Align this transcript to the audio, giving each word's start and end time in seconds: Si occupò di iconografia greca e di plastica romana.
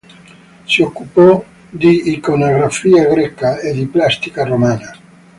Si 0.65 0.81
occupò 0.81 1.45
di 1.69 2.09
iconografia 2.09 3.05
greca 3.05 3.59
e 3.59 3.71
di 3.71 3.85
plastica 3.85 4.43
romana. 4.43 4.97